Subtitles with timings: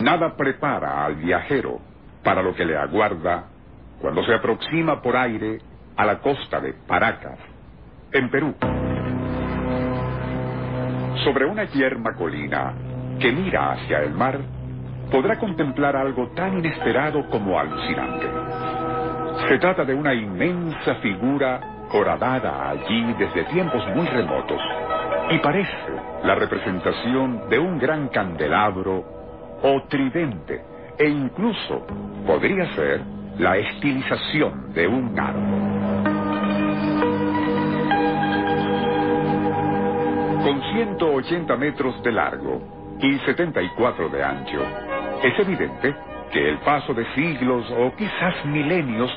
[0.00, 1.78] Nada prepara al viajero
[2.24, 3.44] para lo que le aguarda
[4.00, 5.58] cuando se aproxima por aire
[5.94, 7.38] a la costa de Paracas,
[8.10, 8.54] en Perú.
[11.22, 12.72] Sobre una yerma colina
[13.18, 14.40] que mira hacia el mar,
[15.10, 18.26] podrá contemplar algo tan inesperado como alucinante.
[19.48, 21.60] Se trata de una inmensa figura
[21.92, 24.60] horadada allí desde tiempos muy remotos
[25.30, 25.92] y parece
[26.24, 29.19] la representación de un gran candelabro
[29.62, 30.62] o tridente
[30.98, 31.86] e incluso
[32.26, 33.00] podría ser
[33.38, 35.70] la estilización de un árbol.
[40.44, 42.60] Con 180 metros de largo
[43.00, 44.60] y 74 de ancho,
[45.22, 45.94] es evidente
[46.32, 49.10] que el paso de siglos o quizás milenios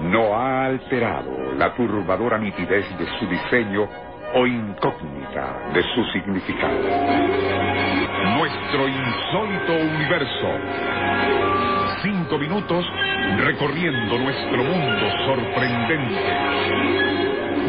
[0.00, 3.88] no ha alterado la turbadora nitidez de su diseño
[4.36, 6.78] o incógnita de su significado.
[8.36, 10.48] Nuestro insólito universo.
[12.02, 12.84] Cinco minutos
[13.38, 16.22] recorriendo nuestro mundo sorprendente.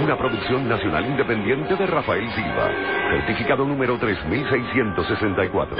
[0.04, 2.70] Una producción nacional independiente de Rafael Silva.
[3.12, 5.78] Certificado número 3664.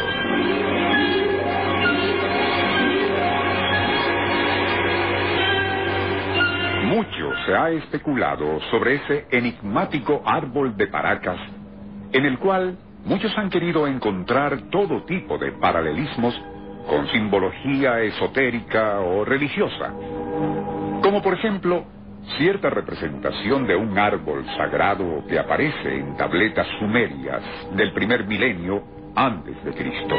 [6.98, 11.38] Mucho se ha especulado sobre ese enigmático árbol de Paracas,
[12.12, 16.34] en el cual muchos han querido encontrar todo tipo de paralelismos
[16.90, 19.94] con simbología esotérica o religiosa.
[21.04, 21.86] Como por ejemplo,
[22.40, 27.44] cierta representación de un árbol sagrado que aparece en tabletas sumerias
[27.76, 28.82] del primer milenio
[29.16, 30.16] antes de Cristo.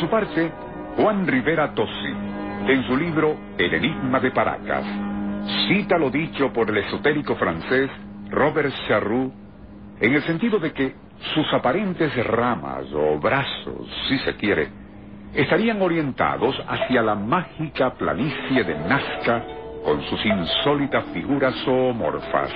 [0.00, 0.52] Su parte,
[0.96, 2.12] Juan Rivera Tossi,
[2.68, 4.84] en su libro El Enigma de Paracas,
[5.68, 7.90] cita lo dicho por el esotérico francés
[8.28, 9.32] Robert Charroux
[9.98, 10.94] en el sentido de que
[11.34, 14.68] sus aparentes ramas o brazos, si se quiere,
[15.32, 19.44] estarían orientados hacia la mágica planicie de Nazca
[19.82, 22.50] con sus insólitas figuras zoomorfas,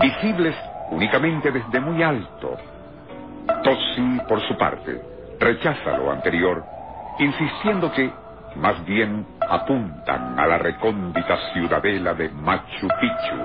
[0.00, 0.56] visibles
[0.90, 2.56] únicamente desde muy alto.
[3.62, 6.64] Tossi, por su parte, rechaza lo anterior,
[7.18, 8.10] insistiendo que
[8.56, 13.36] más bien apuntan a la recóndita ciudadela de Machu Picchu.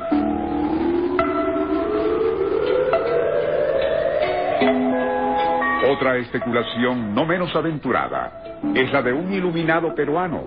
[5.92, 10.44] Otra especulación no menos aventurada es la de un iluminado peruano,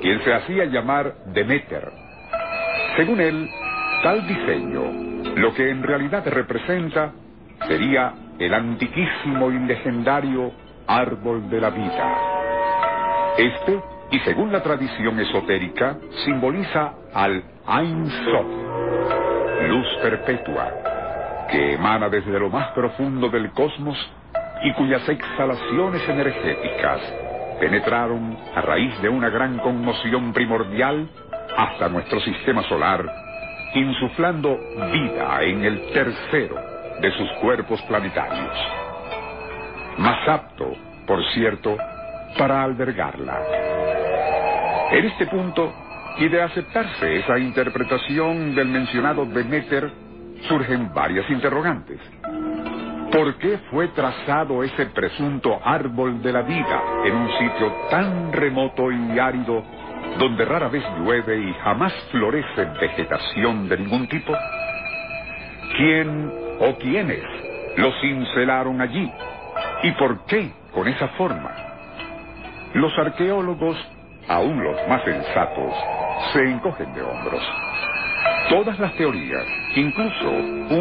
[0.00, 1.90] quien se hacía llamar Demeter.
[2.96, 3.48] Según él,
[4.02, 7.12] tal diseño, lo que en realidad representa,
[7.66, 10.52] sería el antiquísimo y legendario
[10.88, 13.34] árbol de la vida.
[13.36, 18.46] Este, y según la tradición esotérica, simboliza al Ein Sof,
[19.68, 20.72] luz perpetua,
[21.50, 23.96] que emana desde lo más profundo del cosmos
[24.64, 27.00] y cuyas exhalaciones energéticas
[27.60, 31.08] penetraron a raíz de una gran conmoción primordial
[31.56, 33.04] hasta nuestro sistema solar,
[33.74, 34.58] insuflando
[34.90, 36.56] vida en el tercero
[37.00, 38.87] de sus cuerpos planetarios
[39.98, 40.74] más apto,
[41.06, 41.76] por cierto,
[42.36, 43.42] para albergarla.
[44.90, 45.72] En este punto,
[46.18, 49.90] y de aceptarse esa interpretación del mencionado Demeter,
[50.48, 51.98] surgen varias interrogantes.
[53.12, 58.92] ¿Por qué fue trazado ese presunto árbol de la vida en un sitio tan remoto
[58.92, 59.64] y árido
[60.18, 64.32] donde rara vez llueve y jamás florece vegetación de ningún tipo?
[65.76, 67.24] ¿Quién o quiénes
[67.76, 69.10] lo cincelaron allí?
[69.82, 71.54] ¿Y por qué con esa forma?
[72.74, 73.76] Los arqueólogos,
[74.28, 75.72] aún los más sensatos,
[76.32, 77.42] se encogen de hombros.
[78.50, 79.46] Todas las teorías,
[79.76, 80.30] incluso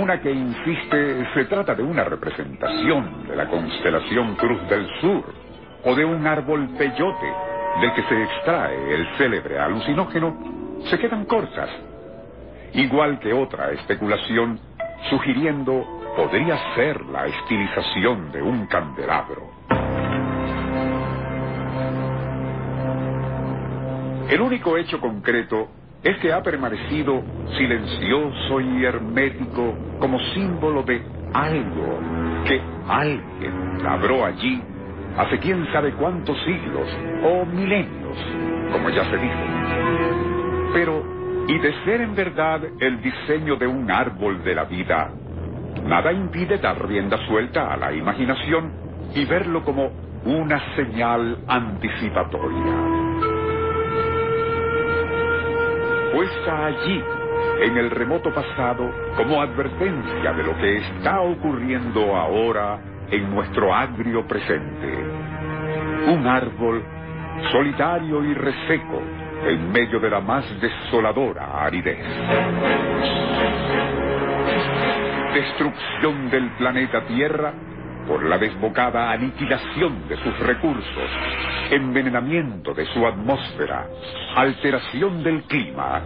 [0.01, 5.23] una que insiste se trata de una representación de la constelación Cruz del Sur
[5.83, 7.33] o de un árbol peyote
[7.81, 10.38] del que se extrae el célebre alucinógeno,
[10.85, 11.69] se quedan cortas.
[12.73, 14.59] Igual que otra especulación
[15.09, 15.85] sugiriendo
[16.15, 19.57] podría ser la estilización de un candelabro.
[24.29, 25.69] El único hecho concreto
[26.03, 27.23] es que ha permanecido
[27.57, 31.01] silencioso y hermético como símbolo de
[31.33, 32.00] algo
[32.45, 34.61] que alguien labró allí
[35.17, 36.88] hace quién sabe cuántos siglos
[37.23, 38.17] o milenios,
[38.71, 40.73] como ya se dijo.
[40.73, 41.16] Pero,
[41.47, 45.09] y de ser en verdad el diseño de un árbol de la vida,
[45.85, 48.71] nada impide dar rienda suelta a la imaginación
[49.15, 49.89] y verlo como
[50.25, 52.75] una señal anticipatoria.
[56.13, 57.01] Puesta allí,
[57.61, 62.79] en el remoto pasado, como advertencia de lo que está ocurriendo ahora
[63.09, 65.05] en nuestro agrio presente.
[66.07, 66.83] Un árbol
[67.51, 72.06] solitario y reseco en medio de la más desoladora aridez.
[75.34, 77.54] Destrucción del planeta Tierra
[78.07, 81.10] por la desbocada aniquilación de sus recursos,
[81.69, 83.88] envenenamiento de su atmósfera,
[84.36, 86.01] alteración del clima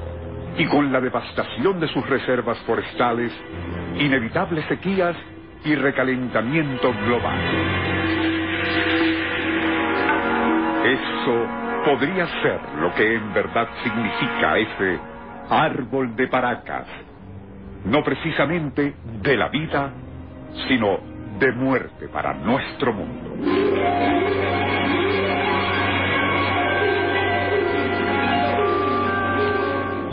[0.58, 3.32] y con la devastación de sus reservas forestales,
[4.00, 5.16] inevitables sequías
[5.64, 7.40] y recalentamiento global.
[10.84, 15.00] Eso podría ser lo que en verdad significa ese
[15.50, 16.88] árbol de Paracas,
[17.86, 19.92] no precisamente de la vida,
[20.68, 21.00] sino
[21.40, 23.36] de muerte para nuestro mundo.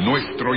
[0.01, 0.55] Nuestro